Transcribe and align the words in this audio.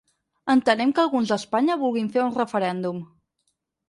Entenem 0.51 0.93
que 0.99 1.03
alguns 1.03 1.33
a 1.33 1.37
Espanya 1.41 1.75
vulguin 1.81 2.09
fer 2.15 2.23
un 2.29 2.33
referèndum. 2.39 3.03